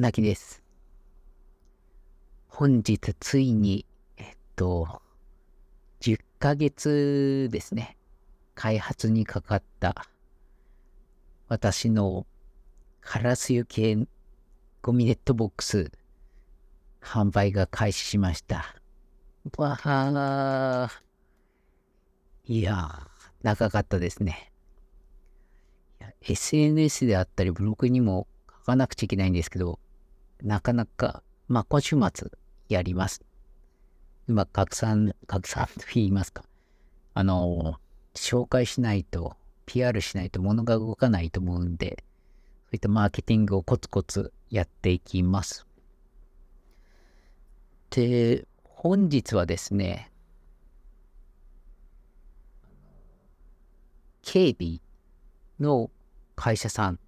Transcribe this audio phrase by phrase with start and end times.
[0.00, 0.62] なきです。
[2.48, 3.84] 本日ついに、
[4.16, 5.02] えっと、
[6.00, 7.98] 10ヶ月ですね。
[8.54, 10.06] 開発にかかった
[11.48, 12.26] 私の
[13.02, 14.06] カラス油系
[14.80, 15.92] ゴミネットボックス
[17.02, 18.74] 販売が開始しました。
[19.58, 22.50] わはー。
[22.50, 23.06] いやー、
[23.42, 24.52] 長かったですね。
[26.22, 29.78] SNS であったりブログにも書かなくちゃいけないんですけど、
[30.42, 32.30] なかなか、まあ、今週末
[32.68, 33.22] やります。
[34.28, 36.44] 今、拡散、拡散と言いますか。
[37.14, 37.76] あの、
[38.14, 42.02] 紹介しないと、PR しないと物が動かないと思うんで、
[42.66, 45.64] そういったマーケティングをコツコツやっていきます。
[47.90, 50.10] で、本日はですね、
[54.22, 54.80] 警備
[55.60, 55.90] の
[56.34, 56.98] 会社さん、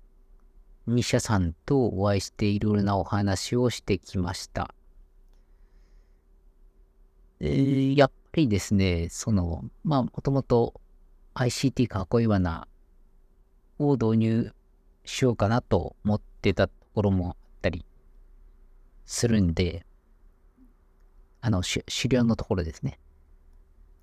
[0.89, 4.75] 2社さんとお会いしていろいろなお話をしてきました。
[7.41, 10.81] えー、やっぱりですね、その、まあ、もともと
[11.35, 12.69] ICT かっこいいわな
[13.79, 14.55] を導入
[15.05, 17.85] しようかなと思ってたところもあったり
[19.05, 19.85] するんで、
[21.41, 22.99] あの、狩猟のところですね。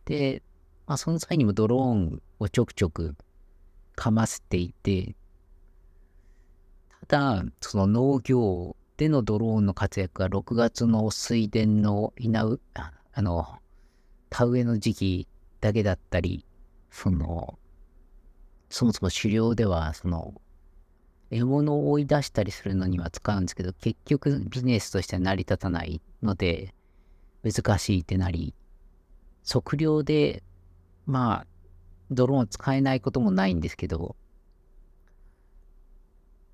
[0.05, 0.43] で、
[0.87, 3.15] まあ、その際にもドローンをちょくちょく
[3.95, 5.15] かませていて、
[7.07, 12.61] ただ、その農業でのドローンの活躍が6月の水田の稲う、
[13.13, 13.59] あの、
[14.29, 15.27] 田植えの時期
[15.59, 16.45] だけだったり、
[16.89, 17.57] その、
[18.69, 20.33] そもそも狩猟では、その、
[21.29, 26.73] 獲物を追い出したりするのには使うんですけど、結局ビジネスとしては成り立たないので、
[27.43, 28.53] 難しいってなり、
[29.47, 30.43] 測量で、
[31.05, 31.47] まあ、
[32.11, 34.15] ドローン使えないこともないんですけど、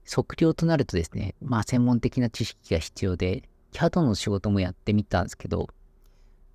[0.09, 5.67] 測量となるとですね、まあ専門的な知識が必要で、CAD の仕事もやってみたんですけど、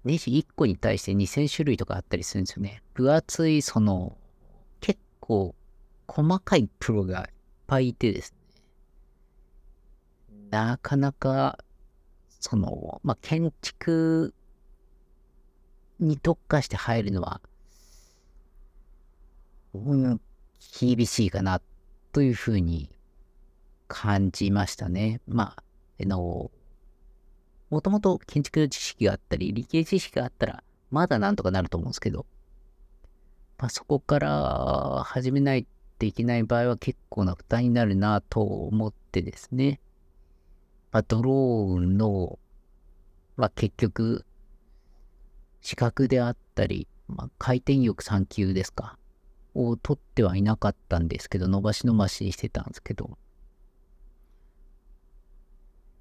[0.05, 2.83] ネジ1個に対して2000種類とかあったりするんですよね。
[2.95, 4.17] 分厚い、その、
[4.81, 5.55] 結構
[6.09, 7.27] 細かいプロがいっ
[7.67, 8.35] ぱいいてです
[10.31, 11.59] ね、なかなか、
[12.41, 14.35] その、まあ、建築
[16.01, 17.41] に特化して入るのは、
[19.75, 20.21] うん、
[20.81, 21.61] 厳しいかな、
[22.13, 22.91] というふうに
[23.93, 25.21] 感じましたね。
[25.29, 25.65] まあ、
[26.03, 26.51] あの、
[27.69, 32.25] もともと建築の知識があったり、理系知識があったら、まだなんとかなると思うんですけど、
[33.59, 35.67] まあ、そこから始めない
[35.99, 39.79] といけない場合は結構な負担になるなと思ってですね。
[40.91, 42.39] まあ、ドローンの、
[43.37, 44.25] まあ、結局、
[45.61, 48.97] 資格であったり、まあ、回転翼3級ですか、
[49.55, 53.19] を取ってはいなかったんですけど、伸ばし伸ばしにしてたんですけど、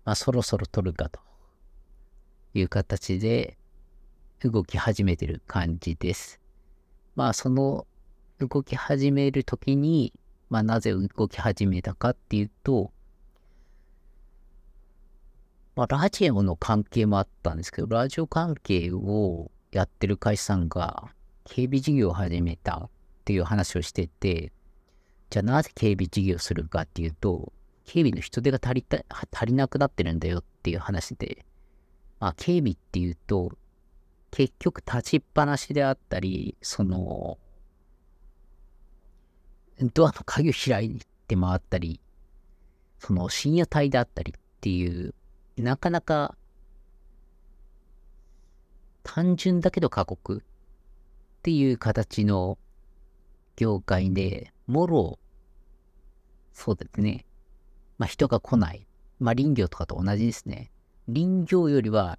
[0.06, 1.20] まあ、そろそろ取るかと
[2.54, 3.58] いう形で
[4.44, 6.40] 動き始めてる感じです。
[7.16, 7.86] まあ、その
[8.40, 10.14] 動き始めるときに、
[10.50, 12.92] まあ、なぜ動き始めたかっていうと、
[15.76, 21.10] まあ、ラジオの関係もあったんですけど、ラジオ関係をやってる会社さんが
[21.46, 22.90] 警備事業を始めたっ
[23.26, 24.52] ていう話をしてて、
[25.30, 27.54] じゃあなぜ警備事業するかっていうと、
[27.92, 29.04] 警備の人手が足りた、
[29.34, 31.46] 足りなくなってるんだよっていう話で、
[32.22, 33.52] まあ、警備っていうと、
[34.32, 37.38] 結局立ちっぱなしであったり、その、
[39.94, 42.00] ドアの鍵を開いて回ったり、
[42.98, 45.14] その深夜帯であったりっていう、
[45.58, 46.38] なかなか
[49.04, 52.58] 単純だけど過酷っていう形の
[53.58, 55.20] 業界で、もろ、
[56.54, 57.26] そうですね。
[58.02, 58.88] まあ人が来ない。
[59.20, 60.72] まあ林業とかと同じですね。
[61.06, 62.18] 林業よりは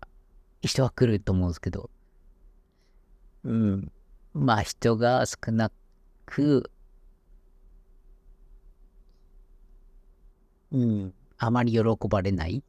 [0.61, 1.91] 人は来ると思うんですけど、
[3.43, 3.93] うん。
[4.33, 5.73] まあ人が少な
[6.25, 6.71] く、
[10.71, 11.15] うん。
[11.37, 12.63] あまり喜ばれない。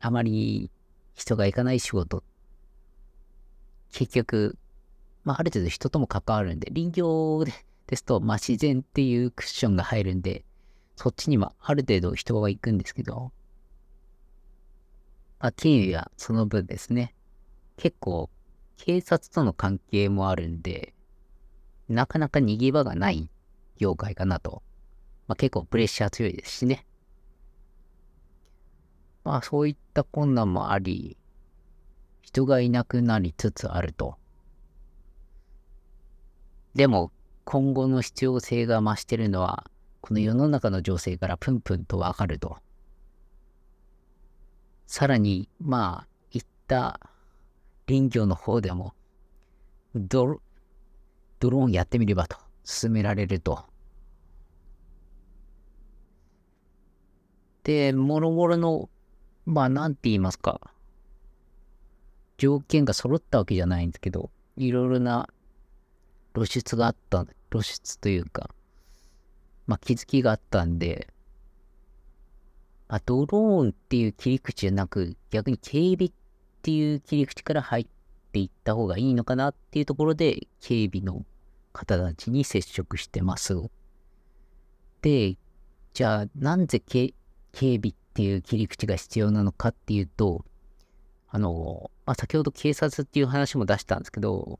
[0.00, 0.68] あまり
[1.14, 2.24] 人が行かない仕事。
[3.92, 4.58] 結局、
[5.22, 7.44] まあある程度人とも関わるんで、林業
[7.86, 10.44] ですと、まあ自然っていうクッションが入るんで、
[10.98, 13.30] そっちにはある程度人が行くんですけど、
[15.38, 17.14] まあ、金融はその分ですね、
[17.76, 18.28] 結構
[18.78, 20.94] 警察との関係もあるんで、
[21.88, 23.30] なかなか逃げ場がない
[23.76, 24.64] 業界かなと。
[25.28, 26.84] まあ、結構プレッシャー強いですしね。
[29.22, 31.16] まあそういった困難もあり、
[32.22, 34.16] 人がいなくなりつつあると。
[36.74, 37.12] でも
[37.44, 42.58] 今後の必要性が増してるのは、この世の中の情勢からプンプンとわかると。
[44.86, 46.98] さらに、まあ、行った
[47.86, 48.94] 林業の方でも、
[49.94, 50.40] ドロ
[51.40, 53.64] ドローンやってみればと勧められると。
[57.64, 58.88] で、もろもろの、
[59.44, 60.72] まあ、なんて言いますか、
[62.38, 65.28] 条件が揃ったわけじゃないんですけど、いろいろな
[66.34, 68.54] 露出があった、露出というか、
[69.68, 71.08] まあ、気づきがあったんで、
[72.88, 76.12] まあ、ドローンっていう切り口じゃなく、逆に警備っ
[76.62, 77.86] ていう切り口から入っ
[78.32, 81.26] ていった方がいいのかなっていうところで、警備の
[81.74, 83.54] 方たちに接触してます。
[85.02, 85.36] で、
[85.92, 87.12] じゃあ、なんで警
[87.52, 90.46] 備っていう切り口が必要なのかっていうと、
[91.28, 94.58] あの、まあ、先ほど警察っていう話も出したんですけど、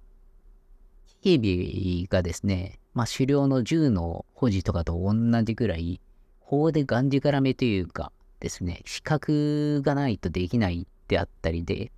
[1.23, 6.01] 警備がですね、まあ、狩猟の銃の保持とかと同じぐらい、
[6.41, 11.91] 法でがんじがらめというかですね、資格がないとできないであったりで、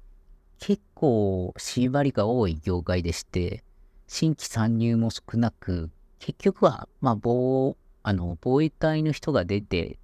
[0.59, 3.63] 結構縛りが多い業界でして、
[4.07, 9.99] 新規参入も少なく、結局は、まあ、防、あの、防衛隊の人が出て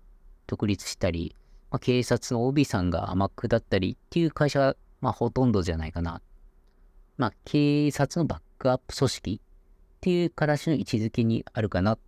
[0.46, 1.34] 独立したり、
[1.70, 6.20] まあ、警察の OB さんが天下ったりっていう会社が、まあ、ほとんどじゃないかな。
[7.16, 11.98] まあ、警察のバックアップ組織っていう形の位置づけにあるかな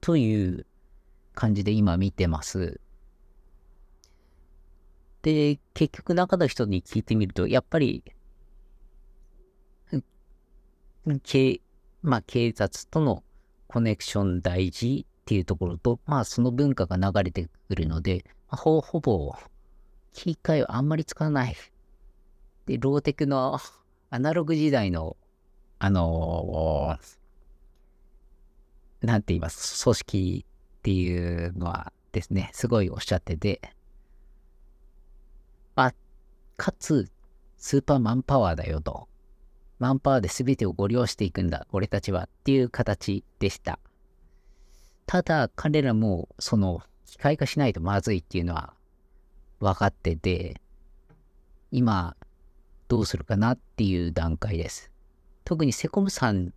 [0.00, 0.66] という
[1.34, 2.80] 感じで今見てます。
[5.22, 8.04] で、結局中の人に聞いてみると、やっぱり、
[11.22, 11.60] 警、
[12.02, 13.24] まあ警察との
[13.66, 19.34] コネクション大事っていうところと、まあその文化が流れてくるので、まあ、ほほぼ
[20.12, 21.56] 機械をあんまり使わない。
[22.66, 23.58] で、ローテクの
[24.10, 25.16] アナログ時代の、
[25.80, 30.46] あのー、なんて言います、組織
[30.78, 33.60] っていうのはですね、すごいおっしゃってて、
[35.76, 35.94] まあ、
[36.56, 37.08] かつ、
[37.56, 39.08] スーパーマンパワーだよと。
[39.78, 43.78] マンパワーで全てをご利用していくんだ、俺たちはっていう形でした。
[45.06, 48.74] ただ、彼らも、その、機械化しないとまずいっていうのは
[49.60, 50.60] 分かってて、
[51.70, 52.16] 今、
[52.88, 54.90] どうするかなっていう段階です。
[55.48, 56.52] 特にセコムさん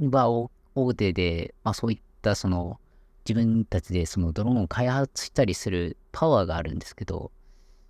[0.00, 0.30] は
[0.74, 2.80] 大手で、まあそういったその
[3.28, 7.30] 自分たちでそのドローンを開発したりするパワーがあるんですけど、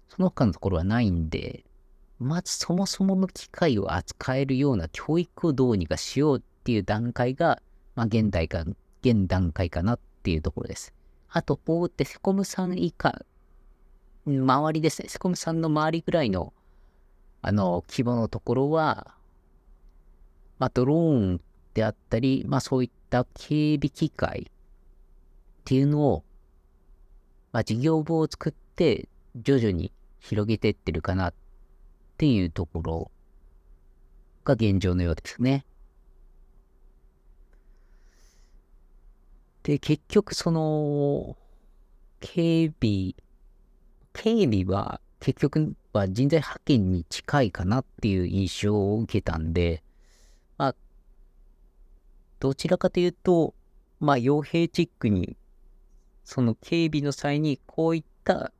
[0.08, 1.64] その他のところはないんで、
[2.18, 7.62] まずそもそもの機械を扱えるような教育をどうにかしようっていう段階が、
[7.94, 8.64] まあ現代か、
[9.02, 10.92] 現段階かなっていうところです。
[11.28, 13.24] あと、大手セコムさん以下、
[14.26, 16.52] 周りですね、セコムさんの周りぐらいの
[17.40, 19.14] あの、規模のところは、
[20.58, 21.40] まあ、ドローン
[21.74, 24.52] であったり、まあ、そういった警備機械っ
[25.64, 26.24] ていうのを、
[27.52, 31.34] まあ、事業部を作って徐々に広げてってるかなっ
[32.16, 33.10] ていうところ
[34.44, 35.64] が現状のようですね。
[39.62, 41.36] で、結局その、
[42.20, 43.14] 警備、
[44.12, 49.84] 警備は結局は人材派遣に近いかなっていう印象を受けたんで、
[52.42, 53.54] どちらかというと、
[54.00, 55.36] まあ、傭兵チックに、
[56.24, 58.50] その警備の際にこういった、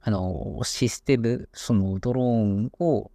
[0.00, 3.10] あの、システム、そのドローンを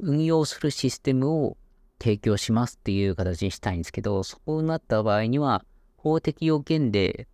[0.00, 1.56] 運用するシステムを
[2.00, 5.64] 提供しますっていう形にしたいんですけど、そうなった場合には、
[5.96, 7.28] 法的要件で、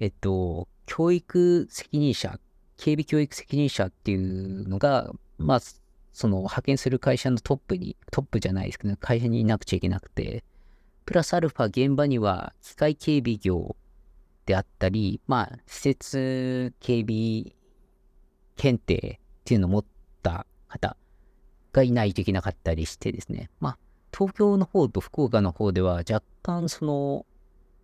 [0.00, 2.40] えっと、教育責任者
[2.78, 5.60] 警備教育責任者っていうのが、まあ、
[6.18, 10.42] その派遣する会社のトップに、トップじゃないですけど、会社にいなくちゃいけなくて、
[11.04, 13.76] プラスアルファ現場には機械警備業
[14.44, 17.52] であったり、まあ、施設警備
[18.56, 19.84] 検定っていうのを持っ
[20.24, 20.96] た方
[21.70, 23.78] がいないといけなかったりしてですね、まあ、
[24.12, 27.26] 東京の方と福岡の方では若干その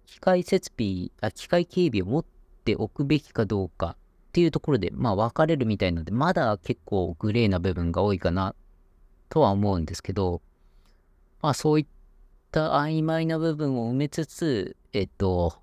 [0.06, 2.24] 機械設備、あ機械警備を持っ
[2.64, 3.96] ておくべきかどうか
[4.34, 8.56] っていうところで、まあ分かれるみたいなので、まだ結構グレーな部分が多いかな
[9.28, 10.42] とは思うんですけど、
[11.40, 11.86] まあそういっ
[12.50, 15.54] た曖昧な部分を埋めつつ、えっと、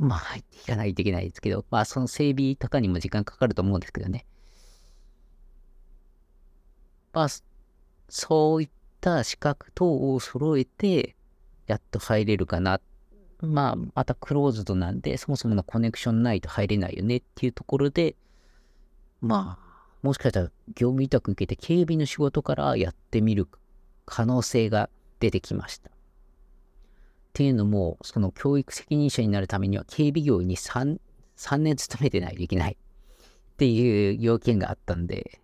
[0.00, 4.26] まあ入っていかないといけないですけど、まあその整備とかにも時間かかると思うんですけどね。
[7.12, 7.28] まあ、
[8.08, 8.70] そういっ
[9.00, 11.14] た資格等を揃えて、
[11.68, 12.80] やっと入れるかな
[13.42, 18.14] まあ、またクローズドなんで、そもそものコネクションないと入れないよねっていうところで、
[19.20, 19.70] まあ、
[20.02, 23.48] もしかしたら業務委託受けて警備の仕事からやってみる
[24.06, 25.90] 可能性が出てきました。
[25.90, 25.92] っ
[27.32, 30.98] ていうのも、その教育責任者になるためには警備業に 3,
[31.36, 35.40] 3年勤めてないといけないっていう要件があったんで、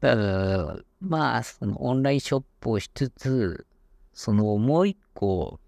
[0.00, 3.66] だからまあ、そのオンラインショップをしつつ、
[4.12, 5.60] そのもう一個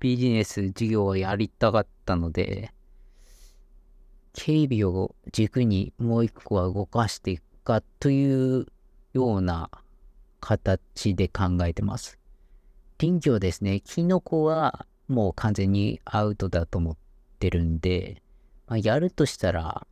[0.00, 2.72] ビジネス事業をやりたかったので、
[4.32, 8.66] 警備を軸にもう一個は動かしていくかという
[9.12, 9.70] ような
[10.40, 12.18] 形で考えてます。
[13.00, 16.96] 林業ですね、キノコはもう完全にアウトだと思っ
[17.38, 18.22] てるんで、
[18.66, 19.86] まあ、やるとしたら、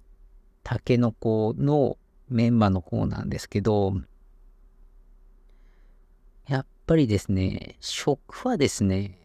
[0.62, 1.96] タケノコの
[2.28, 3.94] メンマの方なんですけど、
[6.48, 9.18] やっぱりですね、食はですね、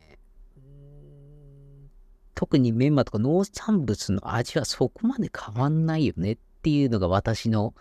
[2.41, 7.75] 特にメンマとか農産物の味はそこまで変わんないよねっていうのが私の、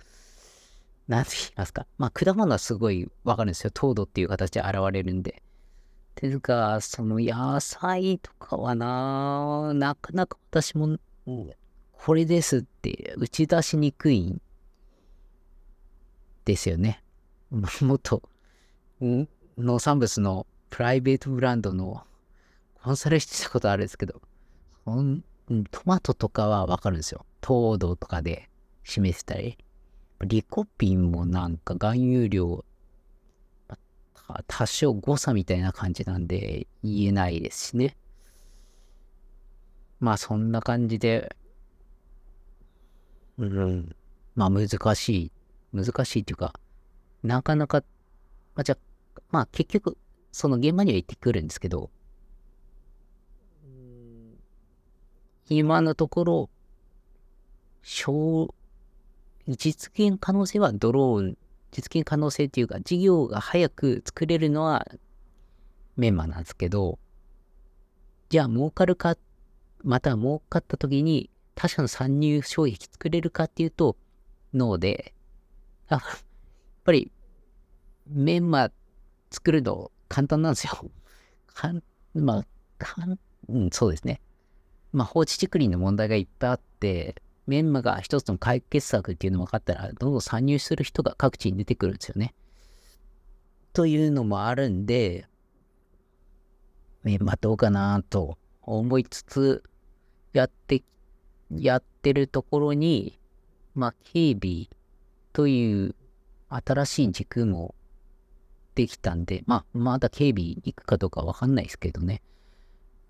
[1.09, 1.87] なんて言いますか。
[1.97, 3.71] まあ、果物はすごいわかるんですよ。
[3.73, 5.43] 糖度っていう形で現れるんで。
[6.15, 10.99] ていうか、その野菜とかはな、なかなか私も、
[11.93, 14.43] これですって打ち出しにくいん
[16.45, 17.03] ですよね。
[17.81, 18.29] もっと、
[19.01, 22.05] 農産物のプライベートブランドの
[22.83, 24.21] コンサルしてたことあるんですけど、
[25.71, 27.27] トマトとかはわかるんですよ。
[27.41, 28.49] 糖度とかで
[28.85, 29.59] 示したり。
[30.23, 32.65] リコピンもなんか含有量
[34.47, 37.97] 多少誤差みたいな感じなんで言えないですしね。
[39.99, 41.35] まあそんな感じで、
[43.39, 43.95] うん、
[44.35, 45.33] まあ難しい、
[45.73, 46.55] 難しいっていうか、
[47.23, 47.83] なかなか、
[48.55, 48.79] まあじゃ
[49.31, 49.97] まあ結局、
[50.33, 51.91] その現場には行ってくるんですけど、
[55.51, 56.51] 今のところ、
[57.83, 58.55] 小、
[59.49, 61.39] 実現可能性はドローン
[61.73, 64.87] 実現可能性っていうか、事業が早く作れるのは
[65.97, 67.01] メンマなんですけど、
[68.29, 69.17] じゃあ儲かるか、
[69.83, 73.97] また儲かった時に他社の参入障壁作れるかっていうと、
[74.55, 75.15] ノーで、
[75.89, 76.01] やっ
[76.85, 77.11] ぱり
[78.07, 78.71] メンマ
[79.33, 80.91] 作るの簡単なんですよ。
[81.47, 81.83] かん、
[82.15, 82.47] まあ、
[82.79, 84.21] かん、うん、そうですね。
[84.93, 87.15] まあ放置竹林の問題がいっぱいあって、
[87.47, 92.35] メンマが一つの解決策っていうの分かったら、どんどん参入する人が各地に出てくるんですよね。
[93.73, 95.27] というのもあるんで、
[97.03, 99.63] メンマどうかなと思いつつ、
[100.33, 100.83] やって、
[101.51, 103.19] やってるところに、
[103.75, 104.69] まあ、警備
[105.33, 105.95] という
[106.49, 107.75] 新しい軸も
[108.75, 112.23] できたんで、まあ、まだ警備行くかどうかわかんないですけどね。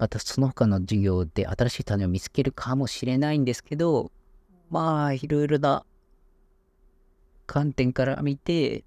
[0.00, 4.10] またその他の授業で新しい種を見つけるかもしれないんですけど、
[4.70, 5.84] まあ、いろいろな
[7.46, 8.82] 観点から見て、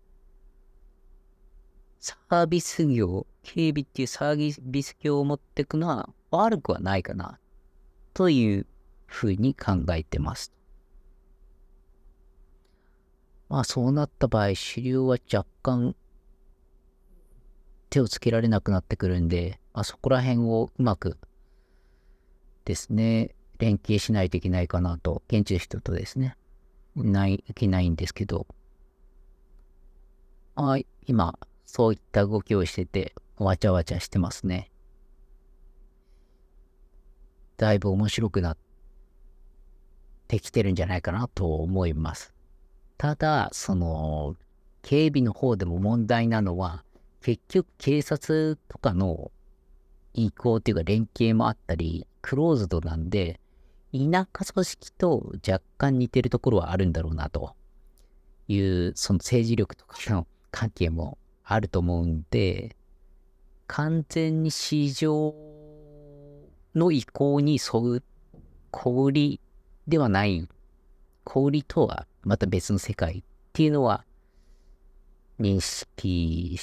[2.00, 7.38] サービス業、警備っていうサービス業を持っていくのは悪くはないかな、
[8.16, 8.66] という
[9.06, 10.52] ふうに考えてます。
[13.50, 15.96] まあそうなった場合、主流は若干
[17.92, 21.18] 手をつけられなくなってくるんで、あ、そこら辺をうまく
[22.66, 26.38] ですね、連携しないといけないかなと、現地の人とですね、
[26.96, 28.48] ない、いけないんですけど、
[30.56, 34.70] あ今、そういった動きをしてて、わちゃわちゃしてますね。
[37.58, 38.58] だいぶ面白くなっ
[40.28, 42.34] てきてるんじゃないかなと思います。
[42.98, 44.36] ただ、その、
[44.84, 46.84] 警備の方でも問題なのは、
[47.22, 49.32] 結局警察とかの
[50.14, 53.40] 移行っていうか連携もあったり、クローズドなんで、
[53.92, 57.56] 田舎組織と若干似てるところはあるんだろうなと。
[58.48, 62.76] いう、その政治力とかの関係もあると思うんで、
[63.68, 65.34] 完全に市場
[66.76, 68.04] の意向に沿う
[68.72, 69.40] 小売
[69.88, 70.48] ではない、
[71.24, 74.06] 小売とはまた別の世界っていうのは
[75.40, 76.58] 認識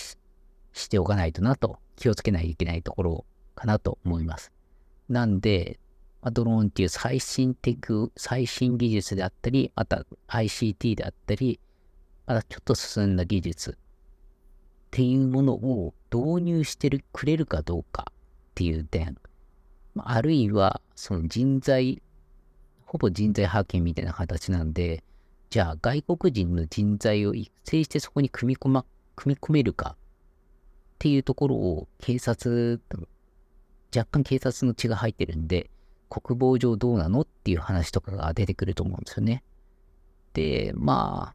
[0.73, 3.25] しておかないとなと気をつけないといけないところ
[3.61, 4.51] かなと思います。
[5.09, 5.79] なんで、
[6.23, 11.61] まドローンっていう最新テク、最新技術であったり、また ICT であったり、
[12.27, 13.75] またちょっと進んだ技術っ
[14.91, 18.15] ていうものを導入してるくれるかどうかっ
[18.55, 19.17] ていう点、
[19.99, 22.03] あるいはその人材、
[22.87, 25.05] ほぼ人材派遣みたいな形なんで、
[25.51, 28.87] じゃあ外国人の人材を育成してそこに組み込ま、
[29.17, 29.97] 組み込めるかっ
[30.99, 32.81] ていうところを警察、
[33.95, 35.71] 若干警察の血が入ってるんで、
[36.09, 39.43] 国防上どうなのっていう話とかが出てくると思うんですよね。
[40.33, 41.35] で、ま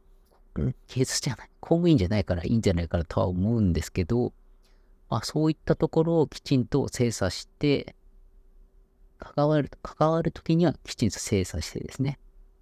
[0.86, 4.32] 警察じゃない、公務員じゃないからいいんじゃないかとは思うんですけど、
[5.08, 7.94] まあそういったところをきちんと精査して、
[9.18, 12.18] 関わる、関わるときにはきちんと精査してですね、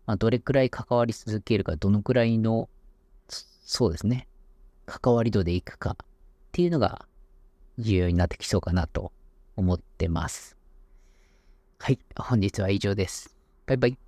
[0.07, 2.69] まあどれくらい関わり続けるか、どのくらいの、
[3.29, 4.29] そうですね、
[4.87, 5.97] 関わり度でいくかっ
[6.53, 7.07] ていうのが
[7.79, 9.13] 重要になってきそうかなと
[9.57, 10.57] 思ってます。
[11.79, 13.37] はい、本日は以上です。
[13.67, 14.04] バイバイ。